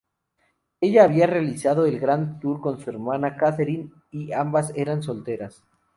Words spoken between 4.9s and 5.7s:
solteras.